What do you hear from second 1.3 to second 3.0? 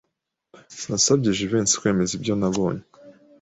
Jivency kwemeza ibyo nabonye.